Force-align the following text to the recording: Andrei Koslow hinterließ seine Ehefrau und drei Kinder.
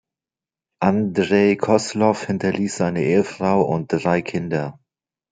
Andrei 0.79 1.55
Koslow 1.57 2.15
hinterließ 2.25 2.75
seine 2.75 3.03
Ehefrau 3.03 3.61
und 3.61 3.89
drei 3.93 4.23
Kinder. 4.23 4.79